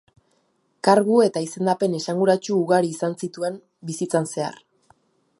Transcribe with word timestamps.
Kargu 0.87 1.17
eta 1.25 1.43
izendapen 1.47 1.93
esanguratsu 1.97 2.55
ugari 2.61 2.89
izan 2.93 3.13
zituen 3.25 3.59
bizitzan 3.91 4.27
zehar. 4.33 4.57